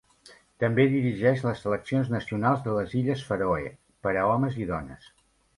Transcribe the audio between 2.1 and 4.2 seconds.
nacionals de les Illes Faroe per